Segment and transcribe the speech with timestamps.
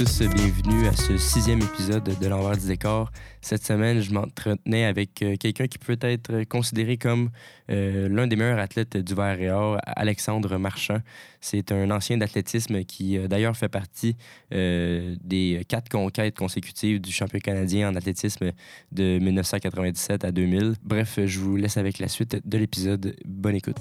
[0.00, 3.10] Tous, bienvenue à ce sixième épisode de l'envers du décor.
[3.42, 7.28] Cette semaine, je m'entretenais avec euh, quelqu'un qui peut être considéré comme
[7.70, 11.00] euh, l'un des meilleurs athlètes du verre et or, Alexandre Marchand.
[11.42, 14.16] C'est un ancien d'athlétisme qui euh, d'ailleurs fait partie
[14.50, 18.52] des quatre conquêtes consécutives du champion canadien en athlétisme
[18.92, 20.76] de 1997 à 2000.
[20.82, 23.16] Bref, je vous laisse avec la suite de l'épisode.
[23.26, 23.76] Bonne écoute.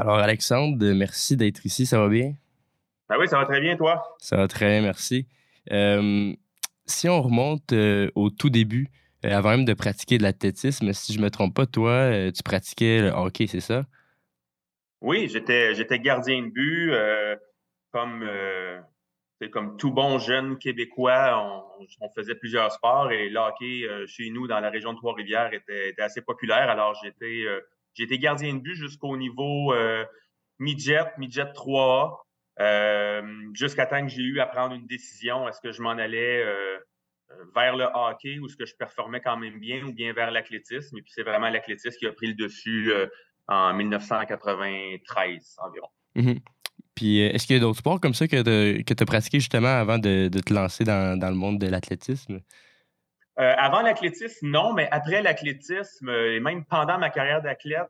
[0.00, 2.34] Alors Alexandre, merci d'être ici, ça va bien?
[3.08, 4.16] Ben oui, ça va très bien, toi.
[4.20, 5.26] Ça va très bien, merci.
[5.72, 6.32] Euh,
[6.86, 8.86] si on remonte euh, au tout début,
[9.24, 13.00] euh, avant même de pratiquer de l'athlétisme, si je me trompe pas, toi, tu pratiquais
[13.00, 13.86] le hockey, c'est ça?
[15.00, 16.92] Oui, j'étais j'étais gardien de but.
[17.90, 18.24] comme,
[19.50, 21.44] comme tout bon jeune Québécois,
[21.80, 25.52] on, on faisait plusieurs sports et le hockey chez nous, dans la région de Trois-Rivières,
[25.52, 26.70] était, était assez populaire.
[26.70, 27.46] Alors, j'étais
[27.98, 30.04] euh, j'étais gardien de but jusqu'au niveau euh,
[30.58, 32.16] midget, midget 3A,
[32.60, 33.22] euh,
[33.54, 35.48] jusqu'à temps que j'ai eu à prendre une décision.
[35.48, 36.76] Est-ce que je m'en allais euh,
[37.30, 40.30] euh, vers le hockey ou est-ce que je performais quand même bien ou bien vers
[40.30, 40.96] l'athlétisme?
[40.98, 42.92] Et puis, c'est vraiment l'athlétisme qui a pris le dessus
[43.46, 45.88] en 1993 environ.
[46.14, 46.40] Mhm.
[46.94, 48.42] Puis est-ce qu'il y a d'autres sports comme ça que
[48.82, 52.40] tu as pratiqué justement avant de, de te lancer dans, dans le monde de l'athlétisme?
[53.40, 57.88] Euh, avant l'athlétisme, non, mais après l'athlétisme euh, et même pendant ma carrière d'athlète,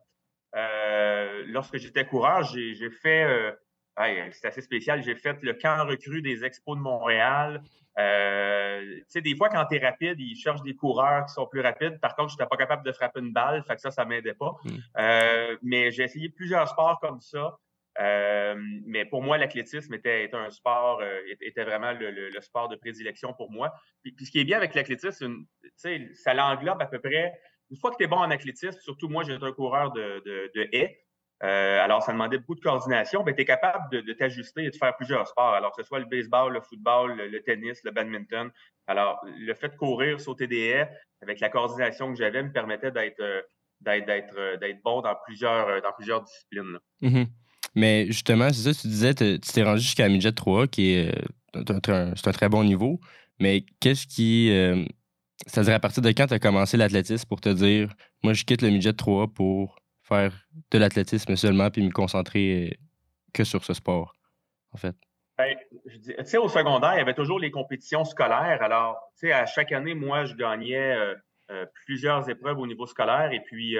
[0.55, 3.53] euh, lorsque j'étais coureur, j'ai fait, euh,
[3.99, 7.63] ouais, c'est assez spécial, j'ai fait le camp recrue des Expos de Montréal.
[7.99, 11.47] Euh, tu sais, des fois, quand tu es rapide, ils cherchent des coureurs qui sont
[11.47, 11.99] plus rapides.
[12.01, 14.35] Par contre, je n'étais pas capable de frapper une balle, fait que ça, ça m'aidait
[14.35, 14.55] pas.
[14.65, 14.71] Mm.
[14.99, 17.59] Euh, mais j'ai essayé plusieurs sports comme ça.
[18.01, 18.55] Euh,
[18.87, 23.51] mais pour moi, l'athlétisme était, un sport, euh, était vraiment le, sport de prédilection pour
[23.51, 23.73] moi.
[24.03, 25.45] Puis, ce qui est bien avec l'athlétisme,
[25.77, 27.33] ça l'englobe à peu près.
[27.71, 30.69] Une fois que tu es bon en athlétisme, surtout moi, j'étais un coureur de, de,
[30.73, 31.05] haies.
[31.45, 33.23] Euh, alors, ça demandait beaucoup de coordination.
[33.23, 35.55] Ben, tu es capable de, t'ajuster et de faire plusieurs sports.
[35.55, 38.51] Alors, que ce soit le baseball, le football, le, tennis, le badminton.
[38.87, 40.89] Alors, le fait de courir, sauter des haies,
[41.21, 46.79] avec la coordination que j'avais, me permettait d'être bon dans plusieurs disciplines.
[47.79, 51.17] Mais justement, c'est ça, tu disais, tu t'es rendu jusqu'à midget 3, qui est,
[51.55, 52.99] euh, un- très bon niveau.
[53.39, 54.51] Mais qu'est-ce qui.
[54.51, 54.85] euh,
[55.47, 57.95] C'est-à-dire, à partir de quand tu as commencé l'athlétisme pour te dire,
[58.25, 62.75] moi, je quitte le midget 3 pour faire de l'athlétisme seulement puis me concentrer euh,
[63.33, 64.17] que sur ce sport,
[64.73, 64.97] en fait?
[65.39, 65.55] Ben,
[66.05, 68.61] tu sais, au secondaire, il y avait toujours les compétitions scolaires.
[68.61, 70.97] Alors, tu sais, à chaque année, moi, je gagnais
[71.53, 73.31] euh, plusieurs épreuves au niveau scolaire.
[73.31, 73.77] Et puis,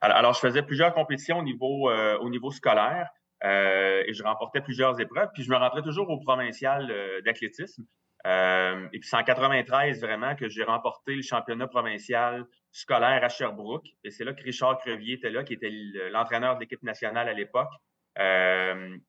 [0.00, 3.10] alors, je faisais plusieurs compétitions au niveau, au niveau scolaire
[3.44, 5.28] euh, et je remportais plusieurs épreuves.
[5.34, 7.84] Puis, je me rentrais toujours au provincial euh, d'athlétisme.
[8.26, 13.28] Euh, et puis, c'est en 93 vraiment que j'ai remporté le championnat provincial scolaire à
[13.28, 13.86] Sherbrooke.
[14.04, 15.70] Et c'est là que Richard Crevier était là, qui était
[16.10, 17.70] l'entraîneur de l'équipe nationale à l'époque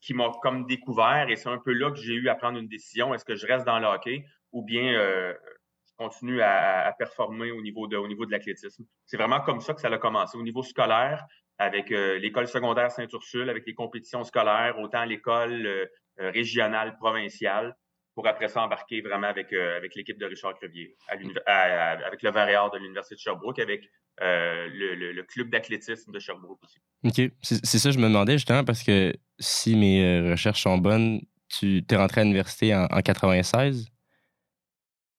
[0.01, 2.67] qui m'a comme découvert et c'est un peu là que j'ai eu à prendre une
[2.67, 3.11] décision.
[3.15, 7.87] Est-ce que je reste dans le hockey ou bien je continue à, performer au niveau
[7.87, 8.85] de l'athlétisme?
[9.07, 10.37] C'est vraiment comme ça que ça a commencé.
[10.37, 11.25] Au niveau scolaire,
[11.59, 15.85] avec euh, l'école secondaire Saint-Ursule, avec les compétitions scolaires, autant l'école euh,
[16.21, 17.75] euh, régionale, provinciale,
[18.15, 21.13] pour après ça embarquer vraiment avec, avec l'équipe de Richard Crevier, à
[21.45, 23.89] à- à- avec le Varéor de l'Université de Sherbrooke, avec
[24.21, 26.79] euh, le, le- le club d'athlétisme de Sherbrooke aussi.
[27.05, 27.31] OK.
[27.41, 31.95] C'est ça, je me demandais justement, parce que si mes recherches sont bonnes, tu t'es
[31.95, 33.87] rentré à l'université en, en 96.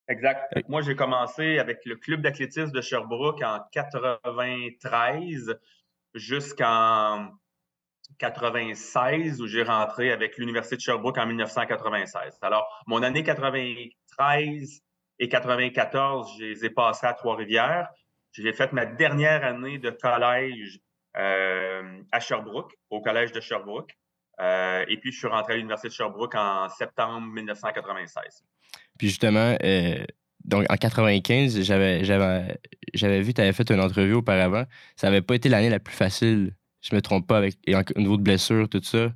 [0.09, 0.53] Exact.
[0.69, 5.57] Moi, j'ai commencé avec le club d'athlétisme de Sherbrooke en 93
[6.15, 7.31] jusqu'en
[8.19, 12.39] 96 où j'ai rentré avec l'Université de Sherbrooke en 1996.
[12.42, 14.80] Alors, mon année 93
[15.18, 17.89] et 94, je les ai passées à Trois-Rivières.
[18.33, 20.80] J'ai fait ma dernière année de collège
[21.16, 23.92] euh, à Sherbrooke, au collège de Sherbrooke.
[24.41, 28.45] Euh, et puis, je suis rentré à l'Université de Sherbrooke en septembre 1996.
[28.98, 30.04] Puis justement, euh,
[30.45, 34.65] donc en 95, j'avais j'avais vu tu avais fait une entrevue auparavant.
[34.97, 38.01] Ça n'avait pas été l'année la plus facile, je me trompe pas, avec et au
[38.01, 39.09] niveau de blessures, tout ça.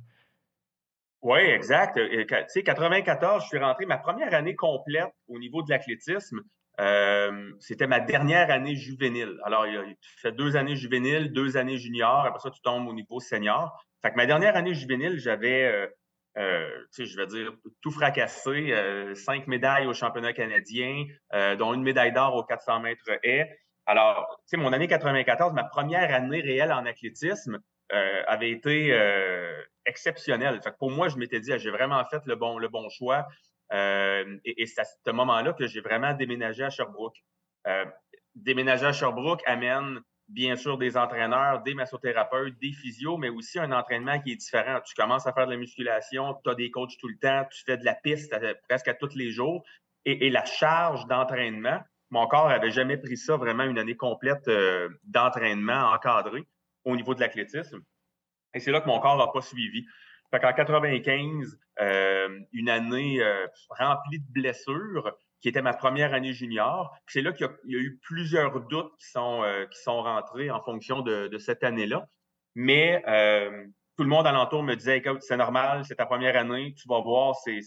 [1.21, 1.97] Oui, exact.
[1.97, 6.41] Tu sais, 94, je suis rentré ma première année complète au niveau de l'athlétisme.
[6.79, 9.39] euh, c'était ma dernière année juvénile.
[9.43, 13.19] Alors, tu fais deux années juvéniles, deux années juniors, après ça, tu tombes au niveau
[13.19, 13.83] senior.
[14.03, 15.89] Fait que ma dernière année juvénile, j'avais,
[16.35, 18.73] je vais dire, tout fracassé,
[19.15, 21.05] cinq médailles au championnat canadien,
[21.57, 23.57] dont une médaille d'or aux 400 mètres haies.
[23.85, 27.59] Alors, tu sais, mon année 94, ma première année réelle en athlétisme,
[27.93, 30.59] euh, avait été euh, exceptionnel.
[30.63, 33.27] Fait pour moi, je m'étais dit, ah, j'ai vraiment fait le bon, le bon choix.
[33.73, 37.17] Euh, et, c'est à ce moment-là que j'ai vraiment déménagé à Sherbrooke.
[38.33, 43.71] déménager à Sherbrooke amène bien sûr des entraîneurs, des massothérapeutes, des physios, mais aussi un
[43.71, 44.79] entraînement qui est différent.
[44.85, 47.63] Tu commences à faire de la musculation, tu as des coachs tout le temps, tu
[47.63, 48.35] fais de la piste
[48.67, 49.63] presque à tous les jours.
[50.05, 51.79] Et, la charge d'entraînement,
[52.11, 54.49] mon corps n'avait jamais pris ça vraiment une année complète
[55.03, 56.43] d'entraînement encadré
[56.83, 57.81] au niveau de l'athlétisme.
[58.53, 59.85] Et c'est là que mon corps n'a pas suivi.
[60.31, 66.33] Fait qu'en 95, euh, une année euh, remplie de blessures, qui était ma première année
[66.33, 66.91] junior.
[67.05, 70.59] C'est là qu'il y, a eu plusieurs doutes qui sont, euh, qui sont rentrés en
[70.63, 72.07] fonction de, cette année-là.
[72.55, 73.03] Mais
[73.95, 76.99] tout le monde alentour me disait, écoute, c'est normal, c'est ta première année, tu vas
[76.99, 77.59] voir, c'est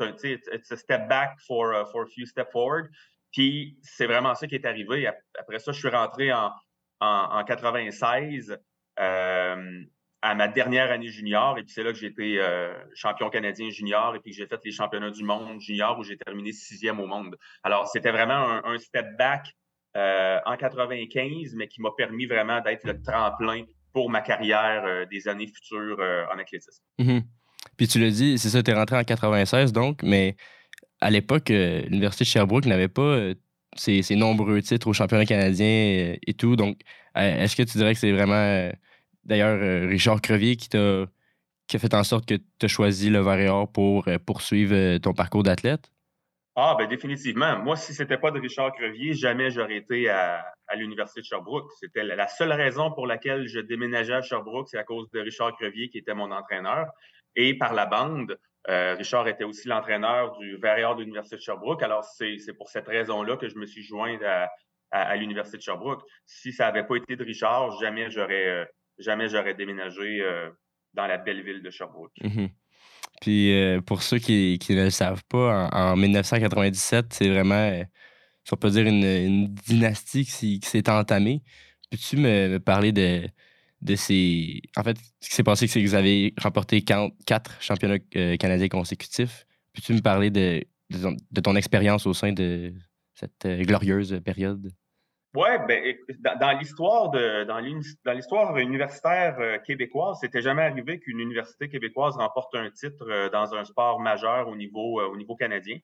[0.00, 2.88] un step back for, for a few steps forward.
[3.34, 5.06] Puis c'est vraiment ça qui est arrivé.
[5.38, 6.52] Après ça, je suis rentré en,
[7.00, 8.56] en, 96
[8.98, 9.84] euh,
[10.22, 11.58] à ma dernière année junior.
[11.58, 14.46] Et puis c'est là que j'ai été euh, champion canadien junior et puis que j'ai
[14.46, 17.36] fait les championnats du monde junior où j'ai terminé sixième au monde.
[17.62, 19.46] Alors, c'était vraiment un, step back
[19.96, 25.26] euh, en 95, mais qui m'a permis vraiment d'être le tremplin pour ma carrière des
[25.26, 25.98] années futures
[26.32, 26.82] en athlétisme.
[26.98, 27.22] Mm-hmm.
[27.78, 30.36] Puis tu l'as dit, c'est ça, tu es rentré en 96 donc, mais
[31.00, 33.32] à l'époque, l'Université de Sherbrooke n'avait pas
[33.78, 36.56] ses, nombreux titres au championnat canadien euh, et tout.
[36.56, 36.80] Donc,
[37.16, 38.70] euh, est-ce que tu dirais que c'est vraiment, euh,
[39.26, 44.08] d'ailleurs, Richard Crevier qui a fait en sorte que tu as choisi le Or pour
[44.24, 45.90] poursuivre ton parcours d'athlète?
[46.58, 47.58] Ah, ben définitivement.
[47.58, 50.42] Moi, si c'était pas de Richard Crevier, jamais j'aurais été à,
[50.74, 51.70] l'Université de Sherbrooke.
[51.78, 55.54] C'était la seule raison pour laquelle je déménageais à Sherbrooke, c'est à cause de Richard
[55.56, 56.86] Crevier qui était mon entraîneur.
[57.34, 58.38] Et par la bande,
[58.70, 61.82] euh, Richard était aussi l'entraîneur du Verrier de l'Université de Sherbrooke.
[61.82, 64.18] Alors, c'est pour cette raison-là que je me suis joint
[64.90, 66.02] à, l'Université de Sherbrooke.
[66.24, 68.64] Si ça n'avait pas été de Richard, jamais j'aurais euh,
[68.98, 70.50] jamais j'aurais déménagé euh,
[70.94, 72.12] dans la belle ville de Sherbrooke.
[72.22, 72.50] Mm-hmm.
[73.20, 73.52] Puis
[73.86, 77.82] pour ceux qui, ne le savent pas, en, 1997, c'est vraiment,
[78.44, 81.42] si on peut dire, une, dynastie qui, s'est entamée.
[81.90, 84.60] Peux-tu me parler de, ces.
[84.76, 88.68] En fait, ce qui s'est passé, c'est que vous avez remporté quatre championnats euh, canadiens
[88.68, 89.46] consécutifs.
[89.72, 90.64] Peux-tu me parler de,
[91.42, 92.74] ton expérience au sein de
[93.14, 94.70] cette euh, glorieuse période?
[95.36, 95.94] Oui, ben,
[96.40, 102.54] dans, l'histoire de dans l'histoire universitaire euh, québécoise, c'était jamais arrivé qu'une université québécoise remporte
[102.54, 105.78] un titre dans un sport majeur au niveau au niveau canadien.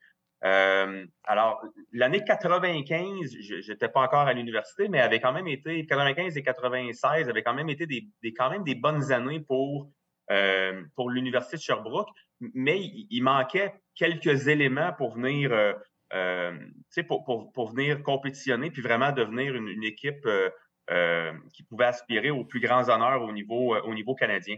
[0.45, 1.63] Euh, alors,
[1.93, 7.29] l'année 95, j'étais pas encore à l'université, mais avait quand même été 95 et 96
[7.29, 9.89] avaient quand même été des, quand même des bonnes années pour
[10.31, 12.09] euh, pour l'université de Sherbrooke,
[12.55, 15.53] mais il, manquait quelques éléments pour venir
[16.15, 16.53] euh,
[16.99, 20.29] euh pour, venir compétitionner puis vraiment devenir une, équipe
[21.53, 24.57] qui pouvait aspirer aux plus grands honneurs au niveau au niveau canadien.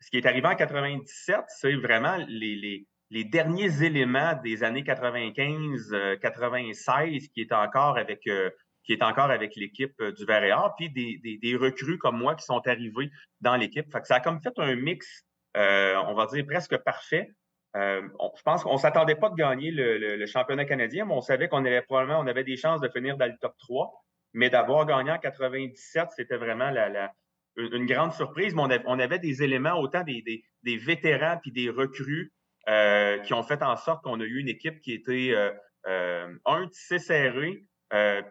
[0.00, 7.24] Ce qui est arrivé en 97, c'est vraiment les, derniers éléments des années 95, 96
[7.24, 8.50] euh, qui est encore avec euh,
[8.84, 12.46] qui est encore avec l'équipe euh, du Verréal, puis des, des, recrues comme moi qui
[12.46, 13.10] sont arrivés
[13.42, 13.86] dans l'équipe.
[14.04, 17.30] ça a comme fait un mix, on va dire presque parfait.
[17.74, 21.82] Je pense qu'on s'attendait pas de gagner le, championnat canadien, mais on savait qu'on avait
[21.82, 23.92] probablement on avait des chances de finir dans le top 3.
[24.32, 27.12] Mais d'avoir gagné en 97, c'était vraiment la,
[27.56, 28.54] une grande surprise.
[28.54, 32.32] Mais on avait, des éléments, autant des, des, des vétérans puis des recrues
[32.68, 35.50] euh, qui ont fait en sorte qu'on a eu une équipe qui était, euh,
[35.88, 37.64] euh, un, tissé serré,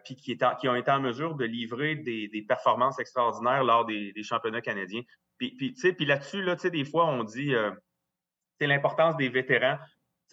[0.04, 3.84] puis qui, est qui ont été en mesure de livrer des, des performances extraordinaires lors
[3.84, 5.02] des, des championnats canadiens.
[5.36, 7.52] Puis, puis, puis là-dessus, là, des fois, on dit
[8.60, 9.78] c'est l'importance des vétérans.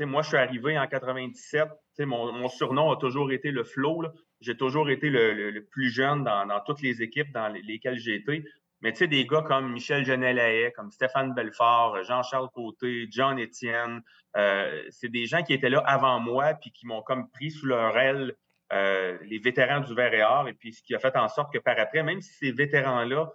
[0.01, 1.69] moi, je suis arrivé en 97.
[1.99, 4.03] Mon, mon surnom a toujours été le flow.
[4.41, 8.43] J'ai toujours été le, plus jeune dans, toutes les équipes dans lesquelles j'ai été.
[8.81, 14.03] Mais des gars comme Michel Genelaye, comme Stéphane Belfort, Jean-Charles Côté, John Etienne,
[14.35, 17.65] euh, c'est des gens qui étaient là avant moi puis qui m'ont comme pris sous
[17.65, 18.35] leur aile
[18.73, 20.47] euh, les vétérans du Vert et Or.
[20.47, 23.31] Et puis ce qui a fait en sorte que par après, même si ces vétérans-là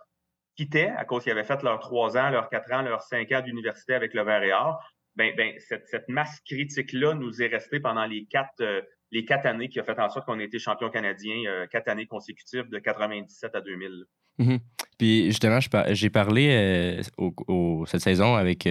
[0.56, 3.40] quittaient à cause qu'ils avaient fait leurs trois ans, leurs quatre ans, leurs cinq ans
[3.40, 4.80] d'université avec le Vert et Or,
[5.16, 8.80] ben, ben, cette, cette masse critique-là nous est restée pendant les quatre, euh,
[9.10, 11.88] les quatre années qui a fait en sorte qu'on ait été champion canadien euh, quatre
[11.88, 14.04] années consécutives de 97 à 2000.
[14.38, 14.58] Mm-hmm.
[14.98, 15.58] Puis justement,
[15.90, 18.66] j'ai parlé euh, cette saison avec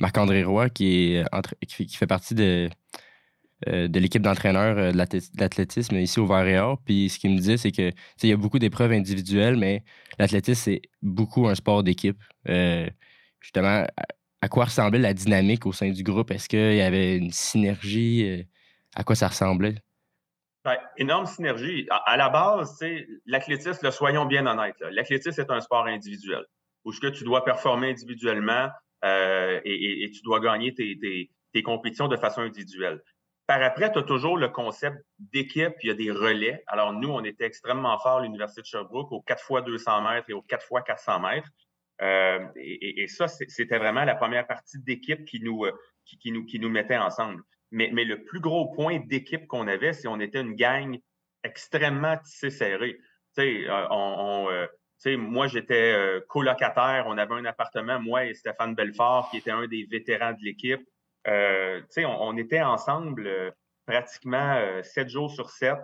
[0.00, 1.24] Marc-André Roy, qui, est
[1.66, 2.68] qui, fait partie de,
[3.66, 7.90] de l'équipe d'entraîneurs de l'athlétisme ici au Var Puis ce qu'il me disait, c'est que
[8.22, 9.82] il y a beaucoup d'épreuves individuelles, mais
[10.18, 12.22] l'athlétisme, c'est beaucoup un sport d'équipe.
[13.40, 13.86] justement,
[14.42, 16.30] à, quoi ressemblait la dynamique au sein du groupe?
[16.30, 18.46] Est-ce qu'il y avait une synergie?
[18.94, 19.76] à quoi ça ressemblait?
[20.64, 21.86] Ben, énorme synergie.
[21.90, 22.82] À, la base,
[23.26, 26.44] l'athlétisme, soyons bien honnêtes, l'athlétisme est un sport individuel
[26.84, 28.68] où ce que tu dois performer individuellement
[29.04, 33.00] et, tu dois gagner tes compétitions de façon individuelle.
[33.46, 36.64] Par après, tu as toujours le concept d'équipe, il y a des relais.
[36.66, 40.28] Alors, nous, on était extrêmement forts à l'Université de Sherbrooke aux 4 fois 200 mètres
[40.28, 41.48] et aux 4 fois 400 mètres.
[42.02, 45.72] Euh, et, ça, c'était vraiment la première partie d'équipe qui nous, euh,
[46.04, 47.42] qui, nous, qui nous mettait ensemble.
[47.70, 50.98] Mais, mais le plus gros point d'équipe qu'on avait, c'est qu'on était une gang
[51.44, 52.98] extrêmement tissée serrée.
[53.36, 54.50] Tu sais, euh, on,
[55.18, 57.04] moi, j'étais colocataire.
[57.06, 60.80] On avait un appartement, moi et Stéphane Belfort, qui était un des vétérans de l'équipe.
[61.28, 63.50] Euh, on, était ensemble euh,
[63.86, 65.78] pratiquement euh, sept jours sur sept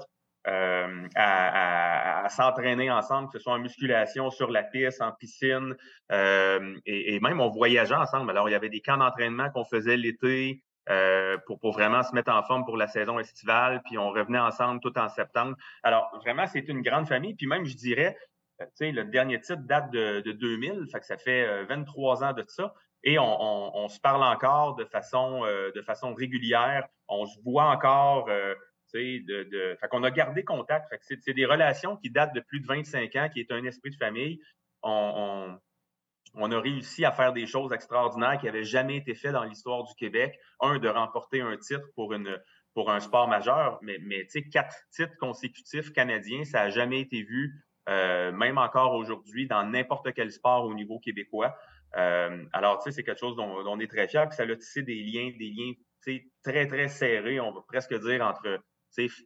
[0.45, 5.77] à, s'entraîner ensemble, que ce soit en musculation, sur la piste, en piscine,
[6.11, 8.31] et, même on voyageait ensemble.
[8.31, 10.61] Alors, il y avait des camps d'entraînement qu'on faisait l'été
[11.47, 14.99] pour, vraiment se mettre en forme pour la saison estivale, puis on revenait ensemble tout
[14.99, 15.57] en septembre.
[15.85, 17.35] Alors, vraiment, c'est une grande famille.
[17.35, 18.17] Puis même, je dirais,
[18.81, 22.75] le dernier titre date de, de 2000, fait que ça fait 23 ans de ça
[23.05, 26.87] et on, se parle encore de façon, euh, de façon régulière.
[27.09, 28.29] On se voit encore.
[28.29, 28.55] Euh,
[29.91, 30.95] qu'on a gardé contact.
[31.01, 33.97] C'est, des relations qui datent de plus de 25 ans, qui est un esprit de
[33.97, 34.41] famille.
[34.83, 35.59] On,
[36.37, 39.95] a réussi à faire des choses extraordinaires qui n'avaient jamais été faites dans l'histoire du
[39.95, 40.39] Québec.
[40.61, 42.39] Un, de remporter un titre pour, une,
[42.75, 47.65] pour un sport majeur, mais, mais quatre titres consécutifs canadiens, ça n'a jamais été vu,
[47.89, 51.57] euh, même encore aujourd'hui, dans n'importe quel sport au niveau québécois.
[51.97, 54.29] Euh, alors, tu sais, c'est quelque chose dont, on est très fier.
[54.29, 55.73] Puis ça a tissé des liens, des liens
[56.43, 58.61] très, très serrés, on va presque dire, entre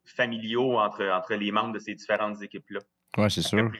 [0.04, 2.80] familiaux, entre, entre les membres de ces différentes équipes-là.
[3.18, 3.70] Oui, c'est sûr.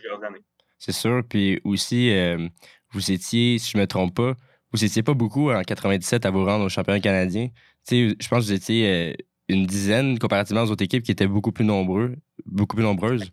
[0.78, 1.22] C'est sûr.
[1.28, 2.48] Puis aussi, euh,
[2.90, 4.34] vous étiez, si je ne me trompe pas,
[4.72, 7.48] vous étiez pas beaucoup en 97 à vous rendre au championnat canadien.
[7.86, 9.12] Tu sais, je pense que vous étiez euh,
[9.48, 13.30] une dizaine comparativement aux autres équipes qui étaient beaucoup plus nombreux, beaucoup plus nombreuses.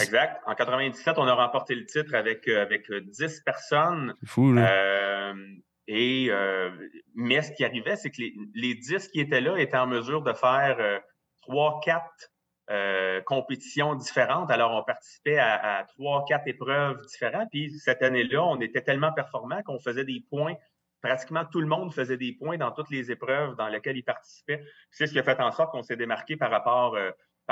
[0.00, 0.40] Exact.
[0.46, 4.14] En 97, on a remporté le titre avec, euh, avec 10 euh, personnes.
[4.20, 4.70] C'est fou, là.
[4.70, 5.34] Euh,
[5.88, 6.30] et,
[7.14, 10.22] mais ce qui arrivait, c'est que les, les, 10 qui étaient là étaient en mesure
[10.22, 11.00] de faire
[11.42, 12.30] trois, quatre
[13.26, 14.50] compétitions différentes.
[14.50, 17.48] Alors, on participait à, trois, quatre épreuves différentes.
[17.50, 20.54] Puis cette année-là, on était tellement performants qu'on faisait des points.
[21.02, 24.64] Pratiquement tout le monde faisait des points dans toutes les épreuves dans lesquelles il participait.
[24.92, 26.96] C'est ce qui a fait en sorte qu'on s'est démarqué par rapport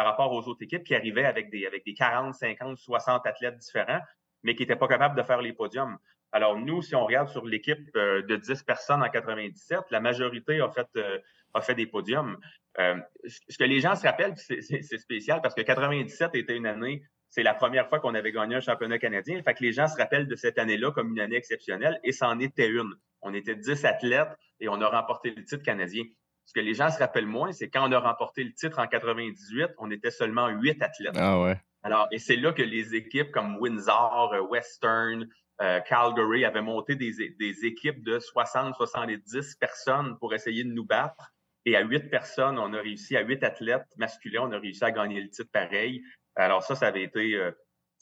[0.00, 3.59] par rapport aux autres équipes qui arrivaient avec des, avec des 40, 50, 60 athlètes
[3.59, 4.00] différents,
[4.42, 5.99] mais qui n'étaient pas capables de faire les podiums.
[6.33, 10.59] Alors, nous, si on regarde sur l'équipe euh, de 10 personnes en 97, la majorité
[10.62, 11.19] a fait, euh,
[11.52, 12.38] a fait des podiums.
[12.78, 17.02] Euh, ce que les gens se rappellent, c'est spécial parce que 97 était une année,
[17.28, 19.42] c'est la première fois qu'on avait gagné un championnat canadien.
[19.42, 22.38] Fait que les gens se rappellent de cette année-là comme une année exceptionnelle et c'en
[22.38, 22.95] était une.
[23.21, 26.04] On était 10 athlètes et on a remporté le titre canadien.
[26.47, 28.87] Ce que les gens se rappellent moins, c'est quand on a remporté le titre en
[28.87, 31.14] 98, on était seulement huit athlètes.
[31.16, 31.61] Ah ouais.
[31.82, 35.28] Alors, et c'est là que les équipes comme Windsor, euh, Western,
[35.62, 41.32] euh, Calgary avaient monté des, équipes de 60-70 personnes pour essayer de nous battre.
[41.66, 44.90] Et à huit personnes, on a réussi, à huit athlètes masculins, on a réussi à
[44.90, 46.02] gagner le titre pareil.
[46.37, 47.35] Alors ça, ça avait été...
[47.35, 47.52] Euh,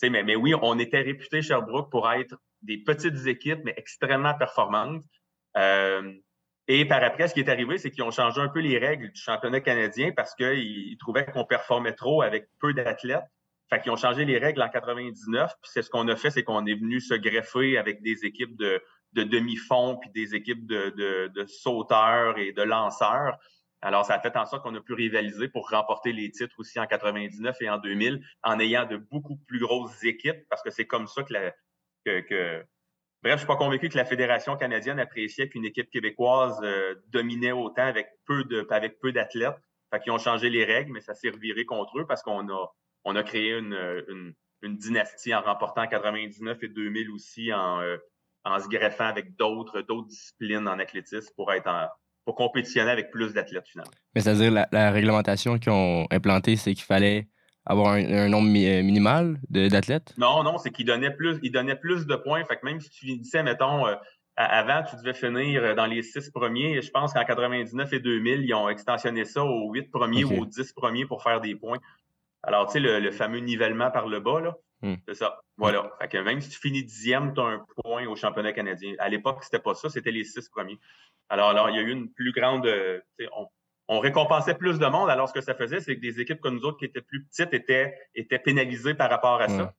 [0.02, 5.02] mais, mais oui, on était réputé Sherbrooke pour être des petites équipes, mais extrêmement performantes.
[6.70, 9.10] Et par après, ce qui est arrivé, c'est qu'ils ont changé un peu les règles
[9.10, 13.24] du championnat canadien parce qu'ils trouvaient qu'on performait trop avec peu d'athlètes.
[13.70, 15.50] Fait qu'ils ont changé les règles en 99.
[15.62, 18.56] Puis c'est ce qu'on a fait, c'est qu'on est venu se greffer avec des équipes
[18.56, 18.82] de,
[19.14, 20.90] demi-fond puis des équipes de,
[21.28, 23.38] de, sauteurs et de lanceurs.
[23.80, 26.78] Alors, ça a fait en sorte qu'on a pu rivaliser pour remporter les titres aussi
[26.78, 30.86] en 99 et en 2000 en ayant de beaucoup plus grosses équipes parce que c'est
[30.86, 31.52] comme ça que, la,
[32.04, 32.64] que
[33.22, 37.52] Bref, je suis pas convaincu que la Fédération canadienne appréciait qu'une équipe québécoise euh, dominait
[37.52, 39.56] autant avec peu de avec peu d'athlètes.
[39.92, 41.32] Fait qu'ils ont changé les règles, mais ça s'est
[41.66, 46.68] contre eux parce qu'on a, on a créé une, une, dynastie en remportant 99 et
[46.68, 47.96] 2000 aussi en, euh,
[48.44, 51.88] en se greffant avec d'autres, d'autres disciplines en athlétisme pour être en,
[52.24, 53.90] pour compétitionner avec plus d'athlètes finalement.
[54.14, 57.28] Mais c'est-à-dire la réglementation qu'ils ont implantée, c'est qu'il fallait
[57.68, 60.14] avoir un, nombre euh, minimal d'athlètes?
[60.16, 62.44] Non, non, c'est qu'il donnait plus, il donnait plus de points.
[62.44, 63.94] Fait que même si tu finissais, mettons, euh,
[64.36, 66.80] avant, tu devais finir euh, dans les six premiers.
[66.80, 70.46] Je pense qu'en 99 et 2000, ils ont extensionné ça aux huit premiers ou aux
[70.46, 71.78] dix premiers pour faire des points.
[72.42, 74.94] Alors, tu sais, le, fameux nivellement par le bas, là, hmm.
[75.06, 75.40] c'est ça.
[75.58, 75.90] Voilà.
[76.00, 78.94] Fait que même si tu finis dixième, tu as un point au championnat canadien.
[78.98, 80.78] À l'époque, c'était pas ça, c'était les six premiers.
[81.28, 82.66] Alors, alors, il y a eu une plus grande.
[83.36, 83.46] On,
[83.88, 85.10] on récompensait plus de monde.
[85.10, 87.24] Alors, ce que ça faisait, c'est que des équipes comme nous autres qui étaient plus
[87.24, 89.74] petites étaient, étaient pénalisées par rapport à ça.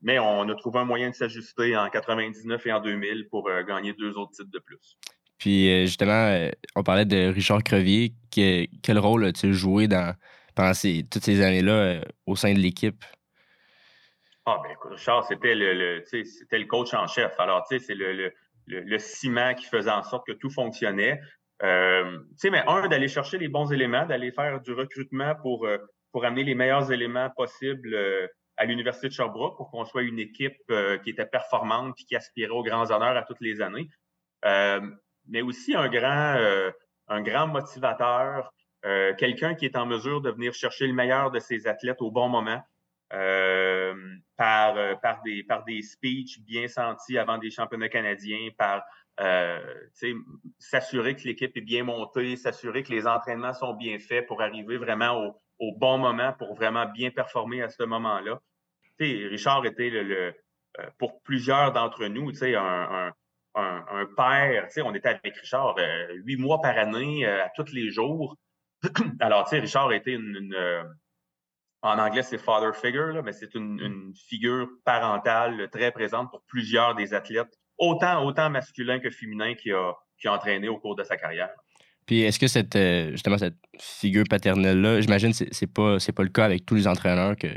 [0.00, 3.92] mais on a trouvé un moyen de s'ajuster en 99 et en 2000 pour gagner
[3.94, 4.96] deux autres titres de plus.
[5.38, 8.14] Puis justement, on parlait de Richard Crevier.
[8.30, 10.14] quel rôle as-tu joué dans,
[10.54, 13.04] pendant toutes ces années-là au sein de l'équipe?
[14.46, 17.32] Ah, ben écoute, Richard, c'était le, c'était le coach en chef.
[17.38, 18.32] Alors, tu sais, c'est le,
[18.66, 21.20] le, ciment qui faisait en sorte que tout fonctionnait.
[21.62, 25.66] Euh, tu sais, mais un, d'aller chercher les bons éléments, d'aller faire du recrutement pour,
[25.66, 25.78] euh,
[26.12, 28.26] pour amener les meilleurs éléments possibles euh,
[28.56, 30.60] à l'Université de Sherbrooke pour qu'on soit une équipe
[31.02, 33.88] qui était performante et qui aspirait aux grands honneurs à toutes les années.
[34.44, 36.36] mais aussi un grand,
[37.08, 38.52] un grand motivateur,
[39.16, 42.28] quelqu'un qui est en mesure de venir chercher le meilleur de ses athlètes au bon
[42.28, 42.62] moment.
[44.36, 48.82] par, par, des, par des speeches bien sentis avant des championnats canadiens, par euh,
[50.58, 54.78] s'assurer que l'équipe est bien montée, s'assurer que les entraînements sont bien faits pour arriver
[54.78, 58.40] vraiment au, bon moment, pour vraiment bien performer à ce moment-là.
[58.98, 60.32] Richard était euh,
[60.98, 63.12] pour plusieurs d'entre nous, un,
[64.16, 64.68] père.
[64.84, 68.36] On était avec Richard euh, huit mois par année, à tous les jours.
[69.20, 70.54] Alors, Richard était une,
[71.82, 77.14] en anglais, c'est father figure, mais c'est une, figure parentale très présente pour plusieurs des
[77.14, 79.94] athlètes autant, masculin que féminin qui a,
[80.26, 81.50] entraîné au cours de sa carrière.
[82.06, 86.28] Puis est-ce que cette, euh, justement cette figure paternelle-là, j'imagine que ce n'est pas, le
[86.28, 87.48] cas avec tous les entraîneurs que,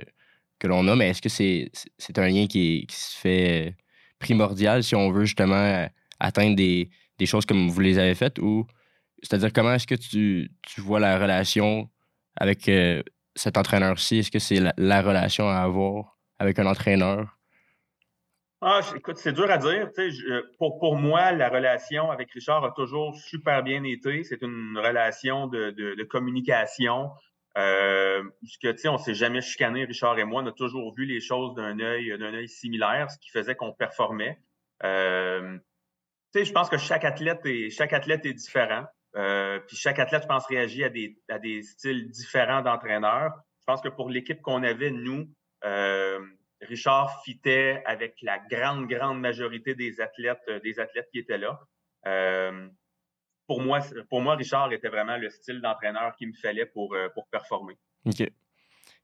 [0.65, 1.69] l'on a, mais est-ce que c'est,
[2.17, 3.71] un lien qui, se fait euh,
[4.17, 5.87] primordial si on veut justement
[6.21, 8.39] atteindre des, des choses comme vous les avez faites?
[8.39, 8.65] Ou
[9.23, 11.89] c'est-à-dire comment est-ce que tu, tu, vois la relation
[12.35, 13.01] avec euh,
[13.35, 14.17] cet entraîneur-ci?
[14.17, 17.39] Est-ce que c'est la, relation à avoir avec un entraîneur?
[18.65, 19.89] Ah, écoute, c'est dur à dire.
[20.57, 24.23] pour, pour moi, la relation avec Richard a toujours super bien été.
[24.23, 27.11] C'est une relation de, de, communication.
[27.57, 28.23] Euh,
[28.61, 30.41] que, on ne s'est jamais chicané, Richard et moi.
[30.43, 33.73] On a toujours vu les choses d'un œil, d'un œil similaire, ce qui faisait qu'on
[33.73, 34.39] performait.
[34.85, 35.57] Euh,
[36.33, 38.85] je pense que chaque athlète est, chaque athlète est différent.
[39.17, 43.33] Euh, puis chaque athlète, je pense, réagit à des, à des styles différents d'entraîneurs.
[43.59, 45.27] Je pense que pour l'équipe qu'on avait, nous,
[45.65, 46.19] euh,
[46.67, 51.59] Richard fitait avec la grande, grande majorité des athlètes, euh, des athlètes qui étaient là.
[52.07, 52.67] Euh,
[53.47, 57.09] pour, moi, pour moi, Richard était vraiment le style d'entraîneur qu'il me fallait pour, euh,
[57.13, 57.75] pour performer.
[58.05, 58.27] OK.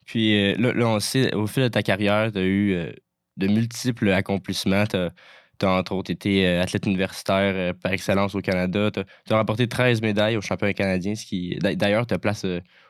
[0.06, 2.96] Puis là, on sait, au fil de ta carrière, tu as eu
[3.38, 4.86] de multiples accomplissements.
[4.88, 8.90] Tu as, entre autres été athlète universitaire par excellence au Canada.
[8.90, 12.44] Tu as, remporté 13 médailles aux championnats canadiens, ce qui d'ailleurs te place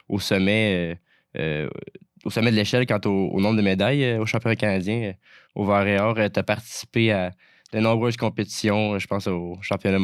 [0.08, 0.98] au sommet
[2.26, 5.02] au sommet de l'échelle quant au, nombre de médailles euh, au championnat canadien.
[5.04, 5.14] Euh,
[5.56, 7.32] au Var et Or, euh, tu as participé à
[7.74, 8.98] de nombreuses compétitions.
[8.98, 9.98] Je pense aux championnats,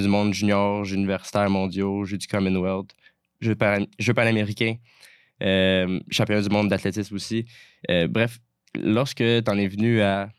[0.00, 2.90] du monde junior, jeux universitaires mondiaux, Jeux du Commonwealth,
[3.40, 3.54] Jeux,
[4.14, 4.76] panaméricains,
[6.10, 7.44] championnat du monde d'athlétisme aussi.
[8.08, 8.38] bref,
[8.74, 10.30] lorsque tu en es venu à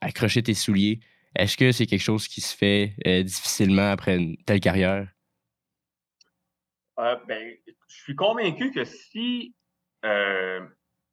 [0.00, 1.00] accrocher tes souliers,
[1.34, 5.08] est-ce que c'est quelque chose qui se fait difficilement après une telle carrière?
[6.96, 7.52] ben,
[7.88, 9.55] je suis convaincu que si
[10.06, 10.60] euh,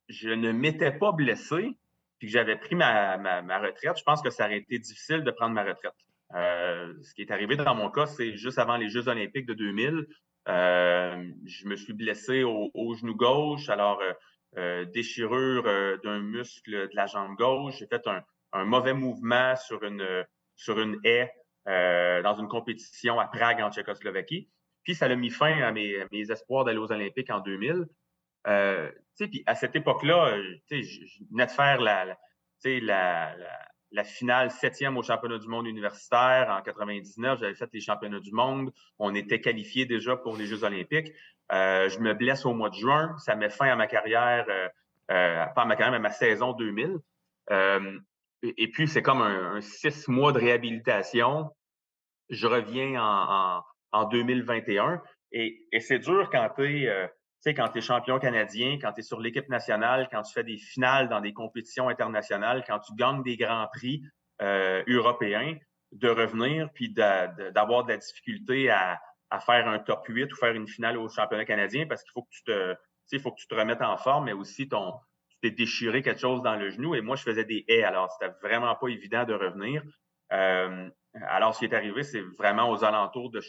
[0.08, 1.76] je ne m'étais pas blessé,
[2.20, 3.16] puis que j'avais pris ma,
[3.60, 5.94] retraite, je pense que ça aurait été difficile de prendre ma retraite.
[6.36, 9.54] Euh, ce qui est arrivé dans mon cas, c'est juste avant les Jeux olympiques de
[9.54, 10.08] 2000.
[10.50, 14.02] Euh, je me suis blessé au, genou gauche, alors
[14.94, 15.64] déchirure
[16.04, 17.78] d'un muscle de la jambe gauche.
[17.80, 20.06] J'ai fait un, mauvais mouvement sur une,
[20.56, 21.32] sur une haie
[21.66, 24.50] dans une compétition à Prague en Tchécoslovaquie.
[24.84, 27.88] Puis ça a mis fin à mes, mes espoirs d'aller aux Olympiques en 2000.
[28.48, 32.16] Euh, puis à cette époque-là, euh, je venais de faire la, la,
[32.66, 33.36] la,
[33.92, 37.40] la, finale septième au championnat du monde universitaire en 99.
[37.40, 38.74] J'avais fait les championnats du monde.
[39.00, 41.12] On était qualifiés déjà pour les Jeux olympiques.
[41.52, 43.16] Euh, je me blesse au mois de juin.
[43.20, 44.68] Ça met fin à ma carrière, euh,
[45.12, 46.98] euh pas à ma carrière, mais à ma saison 2000.
[47.52, 48.00] Euh,
[48.42, 51.50] et, puis, c'est comme un, six mois de réhabilitation.
[52.30, 53.60] Je reviens en,
[53.92, 55.02] en, en 2021.
[55.32, 57.10] Et, et c'est dur quand tu es
[57.52, 60.58] quand tu es champion canadien, quand tu es sur l'équipe nationale, quand tu fais des
[60.58, 64.04] finales dans des compétitions internationales, quand tu gagnes des grands prix
[64.42, 65.58] euh, européens,
[65.92, 69.00] de revenir puis d'avoir de, la difficulté à,
[69.46, 72.30] faire un top 8 ou faire une finale au championnat canadien parce qu'il faut que
[72.30, 72.76] tu te
[73.12, 74.94] il faut que tu te remettes en forme, mais aussi ton,
[75.30, 76.96] tu t'es déchiré quelque chose dans le genou.
[76.96, 79.84] Et moi, je faisais des haies, alors c'était vraiment pas évident de revenir.
[80.32, 80.90] Euh,
[81.28, 83.42] alors, ce qui est arrivé, c'est vraiment aux alentours de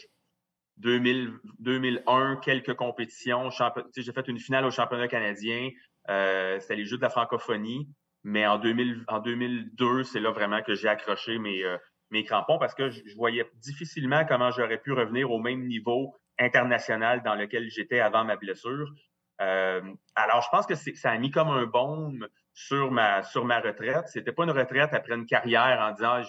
[0.77, 3.49] 2000, 2001, quelques compétitions.
[3.95, 5.69] J'ai fait une finale au championnat canadien.
[6.09, 7.89] Euh, C'était les Jeux de la francophonie.
[8.23, 11.77] Mais en, 2000, en 2002, c'est là vraiment que j'ai accroché mes, euh,
[12.23, 17.35] crampons parce que je, voyais difficilement comment j'aurais pu revenir au même niveau international dans
[17.35, 18.89] lequel j'étais avant ma blessure.
[19.37, 24.07] alors, je pense que ça a mis comme un baume sur ma, sur ma retraite.
[24.07, 26.21] C'était pas une retraite après une carrière en disant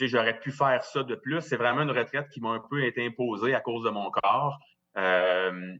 [0.00, 1.40] j'aurais pu faire ça de plus.
[1.40, 4.58] C'est vraiment une retraite qui m'a un peu été imposée à cause de mon corps.
[4.96, 5.74] Euh,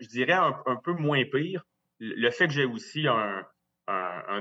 [0.00, 1.64] je dirais un, peu moins pire.
[2.00, 3.44] Le fait que j'ai aussi un,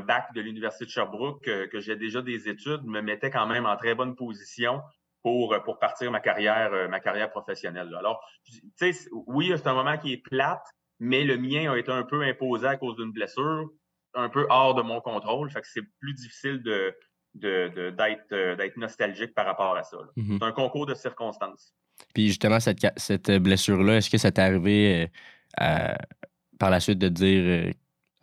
[0.02, 3.76] bac de l'Université de Sherbrooke, que, j'ai déjà des études, me mettait quand même en
[3.78, 4.82] très bonne position
[5.22, 7.94] pour, partir ma carrière, euh, professionnelle.
[7.96, 10.66] Alors, tu sais, oui, c'est un moment qui est plate,
[11.00, 13.70] mais le mien a été un peu imposé à cause d'une blessure,
[14.14, 15.50] un peu hors de mon contrôle.
[15.52, 16.96] Fait que c'est plus difficile de,
[17.44, 19.98] euh, d'être nostalgique par rapport à ça.
[20.18, 20.38] Mm-hmm.
[20.40, 21.74] C'est un concours de circonstances.
[22.14, 25.10] Puis justement, cette, cette blessure-là, est-ce que ça t'est arrivé
[25.62, 25.94] euh,
[26.60, 27.72] par la suite de dire,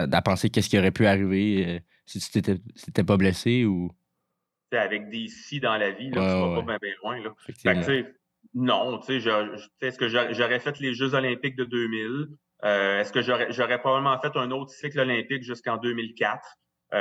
[0.00, 3.90] euh, penser qu'est-ce qui aurait pu arriver si tu t'étais pas blessé ou?
[4.72, 7.22] Avec des si dans la vie, là, tu vas pas bien, loin.
[7.22, 7.92] Là.
[8.54, 9.30] non, tu sais,
[9.80, 12.28] est-ce que j'aurais fait les Jeux olympiques de 2000?
[12.62, 16.40] est-ce que j'aurais probablement fait un autre cycle olympique jusqu'en 2004?
[16.90, 16.98] tu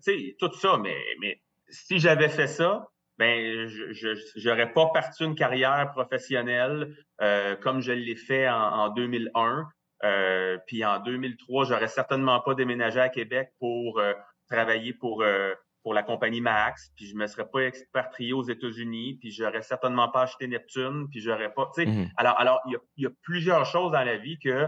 [0.00, 5.34] sais, tout ça, mais, mais si j'avais fait ça, ben, je n'aurais pas parti une
[5.34, 9.68] carrière professionnelle euh, comme je l'ai fait en, 2001.
[10.02, 14.14] Euh, puis en 2003, j'aurais certainement pas déménagé à Québec pour euh,
[14.48, 15.22] travailler pour,
[15.82, 16.90] pour la compagnie Max.
[16.96, 19.18] Puis je me serais pas expatrié aux États-Unis.
[19.20, 21.06] Puis j'aurais certainement pas acheté Neptune.
[21.10, 21.70] Puis j'aurais pas.
[21.76, 24.66] Mmh alors, alors il, y a, plusieurs choses dans la vie que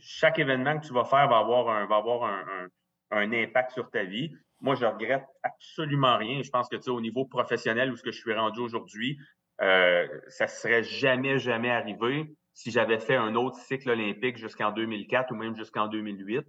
[0.00, 2.68] chaque événement que tu vas faire va avoir un, va avoir un,
[3.10, 4.30] un impact sur ta vie.
[4.64, 6.42] Moi, je regrette absolument rien.
[6.42, 9.18] Je pense que, tu sais, au niveau professionnel où ce que je suis rendu aujourd'hui,
[9.60, 15.32] euh, ça serait jamais, jamais arrivé si j'avais fait un autre cycle olympique jusqu'en 2004
[15.32, 16.46] ou même jusqu'en 2008.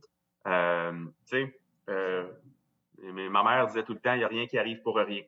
[0.47, 2.25] Euh, tu sais, euh,
[3.03, 5.23] ma mère disait tout le temps, il n'y a rien qui arrive pour rien.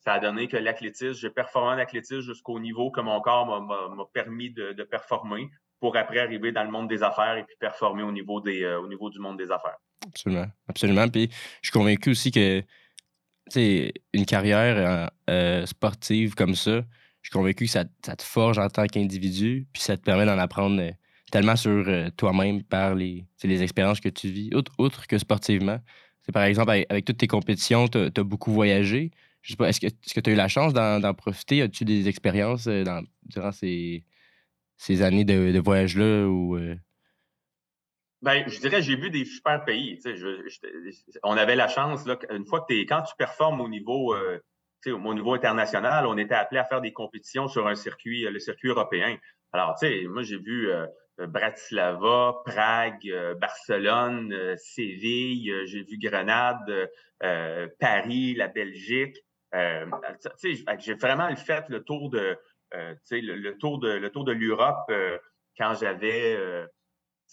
[0.00, 4.04] Ça a donné que l'athlétisme, j'ai performé en athlétisme jusqu'au niveau que mon corps m'a
[4.12, 8.02] permis de, de, performer pour après arriver dans le monde des affaires et puis performer
[8.02, 9.78] au niveau, des, euh, au niveau du monde des affaires.
[10.06, 10.46] Absolument.
[10.68, 11.08] Absolument.
[11.08, 11.28] Puis
[11.62, 12.64] je suis convaincu aussi que
[13.56, 16.82] une carrière euh, euh, sportive comme ça,
[17.22, 20.38] je suis convaincu que ça, te forge en tant qu'individu, puis ça te permet d'en
[20.38, 20.90] apprendre euh,
[21.30, 21.86] tellement sur
[22.16, 25.78] toi-même par les, les expériences que tu vis, outre, que sportivement.
[26.22, 29.10] C'est par exemple, avec, toutes tes compétitions, tu as, beaucoup voyagé.
[29.42, 31.62] Je sais pas, est-ce que tu as eu la chance d'en profiter?
[31.62, 34.04] As-tu des expériences durant ces,
[34.76, 36.58] ces années de, voyage-là ou
[38.22, 39.98] ben, je dirais, j'ai vu des super pays.
[41.22, 44.40] on avait la chance, là, une fois que tu quand tu performes au niveau, euh,
[44.86, 48.68] au niveau international, on était appelé à faire des compétitions sur un circuit, le circuit
[48.68, 49.16] européen.
[49.52, 50.70] Alors, tu sais, moi, j'ai vu
[51.20, 56.90] euh, Bratislava, Prague, euh, Barcelone, euh, Séville, j'ai vu Grenade,
[57.78, 59.16] Paris, la Belgique.
[59.52, 62.38] j'ai vraiment fait le tour de,
[62.72, 64.90] le, le, tour de, le tour de l'Europe
[65.58, 66.66] quand j'avais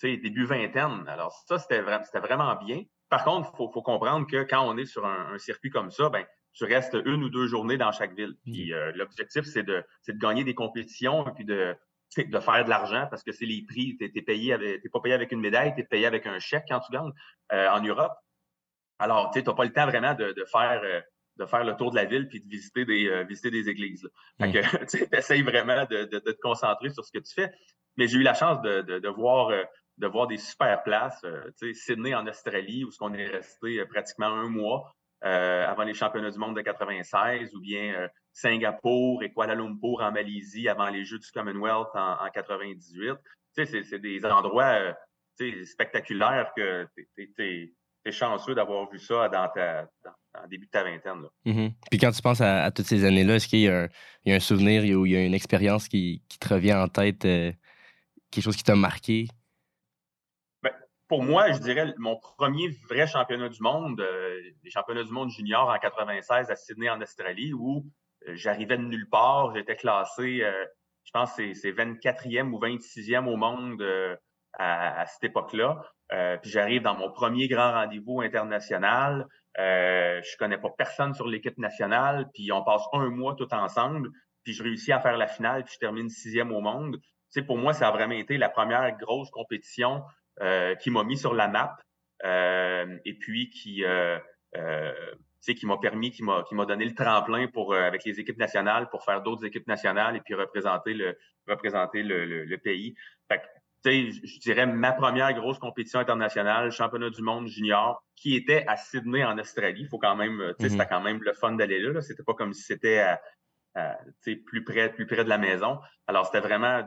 [0.04, 1.06] début vingtaine.
[1.08, 2.84] Alors, ça, c'était vraiment bien.
[3.10, 6.26] Par contre, il faut, comprendre que quand on est sur un, circuit comme ça, ben,
[6.54, 8.36] tu restes une ou deux journées dans chaque ville.
[8.44, 11.76] Puis euh, l'objectif, c'est de, de, gagner des compétitions et puis de,
[12.18, 13.96] de faire de l'argent parce que c'est les prix.
[13.98, 16.92] Tu n'es pas payé avec une médaille, tu es payé avec un chèque quand tu
[16.92, 17.12] gagnes
[17.54, 18.14] euh, en Europe.
[19.00, 20.82] Alors, tu n'as pas le temps vraiment de, faire.
[20.84, 21.02] Euh,
[21.38, 24.10] de faire le tour de la ville puis de visiter des, visiter des églises.
[24.42, 24.54] Fait mmh.
[24.54, 27.52] que tu essayes vraiment de, te concentrer sur ce que tu fais.
[27.96, 29.52] Mais j'ai eu la chance de, voir
[29.98, 31.22] de voir des super places.
[31.24, 34.92] Euh, sais, Sydney en Australie, où on est resté euh, pratiquement un mois
[35.24, 40.12] euh, avant les championnats du monde de 96, ou bien Singapour et Kuala Lumpur en
[40.12, 43.16] Malaisie avant les Jeux du Commonwealth en, en 98.
[43.56, 44.96] Tu sais, c'est des endroits
[45.66, 47.74] spectaculaires que tu es,
[48.10, 51.26] chanceux d'avoir vu ça dans, ta, dans, début de ta vingtaine.
[51.46, 51.74] Mm-hmm.
[51.92, 53.90] Puis quand tu penses à, toutes ces années-là, est-ce qu'il y, a
[54.26, 58.56] un souvenir ou il y a une expérience qui, te revient en tête, quelque chose
[58.56, 59.28] qui t'a marqué?
[61.08, 65.30] Pour moi, je dirais mon premier vrai championnat du monde, euh, les championnats du monde
[65.30, 67.86] junior en 96 à Sydney en Australie, où
[68.28, 70.66] euh, j'arrivais de nulle part, j'étais classé, euh,
[71.06, 73.82] je pense c'est 24e ou 26e au monde
[74.60, 75.82] à, cette époque-là.
[76.42, 79.26] puis j'arrive dans mon premier grand rendez-vous international.
[79.56, 84.10] je connais pas personne sur l'équipe nationale, puis on passe un mois tout ensemble,
[84.44, 87.00] puis je réussis à faire la finale, puis je termine sixième au monde.
[87.32, 90.04] Tu pour moi, ça a vraiment été la première grosse compétition euh,
[90.80, 91.78] qui m'a mis sur la map
[92.26, 94.18] euh, et puis qui euh,
[95.46, 98.90] qui m'a permis, qui m'a, qui m'a donné le tremplin pour avec les équipes nationales
[98.90, 102.96] pour faire d'autres équipes nationales et puis représenter le représenter le, le, pays.
[103.30, 103.46] Fait que,
[103.86, 109.24] je dirais ma première grosse compétition internationale, championnat du monde junior, qui était à Sydney
[109.24, 109.84] en Australie.
[109.84, 110.70] Il faut quand même, mm-hmm.
[110.70, 111.94] c'était quand même le fun d'aller là.
[111.94, 112.02] là.
[112.02, 113.98] C'était pas comme si c'était à,
[114.46, 115.80] plus près, plus près de la maison.
[116.08, 116.86] Alors c'était vraiment